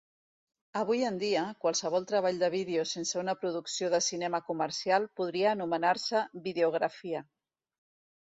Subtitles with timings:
[0.79, 6.23] Avui en dia, qualsevol treball de vídeo sense una producció de cinema comercial podria anomenar-se
[6.49, 7.25] "videografia".